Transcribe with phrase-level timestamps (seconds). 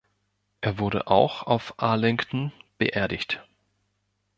[0.61, 3.47] Er wurde auch auf Arlington beerdigt.